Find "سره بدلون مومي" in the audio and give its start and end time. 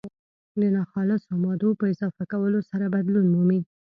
2.69-3.59